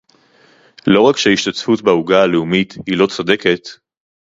לא 0.87 1.01
רק 1.09 1.17
שההשתתפות 1.17 1.81
בעוגה 1.81 2.21
הלאומית 2.23 2.73
היא 2.87 2.97
לא 2.97 3.07
צודקת 3.07 3.61